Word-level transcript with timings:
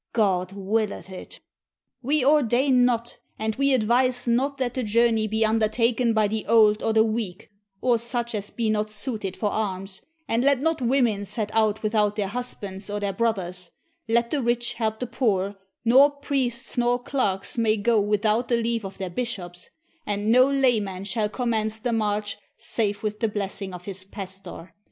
God 0.13 0.51
willeth 0.53 1.11
it!' 1.11 1.41
We 2.01 2.25
ordain 2.25 2.85
not, 2.85 3.19
and 3.37 3.53
we 3.57 3.71
advise 3.71 4.27
not 4.27 4.57
that 4.57 4.73
the 4.73 4.81
journey 4.81 5.27
be 5.27 5.45
undertaken 5.45 6.15
by 6.15 6.27
the 6.27 6.43
old 6.47 6.81
or 6.81 6.91
the 6.91 7.03
weak, 7.03 7.51
or 7.81 7.99
such 7.99 8.33
as 8.33 8.49
be 8.49 8.71
not 8.71 8.89
suited 8.89 9.37
for 9.37 9.51
arms, 9.51 10.01
and 10.27 10.43
let 10.43 10.59
not 10.59 10.81
women 10.81 11.23
set 11.23 11.51
out 11.53 11.83
without 11.83 12.15
their 12.15 12.29
husbands 12.29 12.89
or 12.89 12.99
their 12.99 13.13
brothers: 13.13 13.69
let 14.09 14.31
the 14.31 14.41
rich 14.41 14.73
help 14.73 14.99
the 14.99 15.05
poor; 15.05 15.55
nor 15.85 16.09
priests 16.09 16.79
nor 16.79 16.97
clerks 16.97 17.55
may 17.59 17.77
go 17.77 18.01
without 18.01 18.47
the 18.47 18.57
leave 18.57 18.83
of 18.83 18.97
their 18.97 19.11
bishops; 19.11 19.69
and 20.07 20.31
no 20.31 20.49
lay 20.49 20.79
man 20.79 21.03
shall 21.03 21.29
commence 21.29 21.77
the 21.77 21.93
march 21.93 22.37
save 22.57 23.03
with 23.03 23.19
the 23.19 23.29
blessing 23.29 23.71
of 23.71 23.85
his 23.85 24.03
pastor. 24.03 24.73